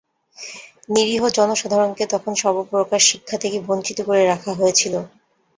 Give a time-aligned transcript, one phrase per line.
[0.89, 4.93] নিরীহ জনসাধারণকে তখন সর্বপ্রকার শিক্ষা থেকে বঞ্চিত করে রাখা হয়েছিল।